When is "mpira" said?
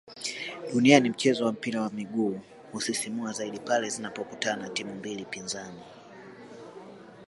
1.51-1.81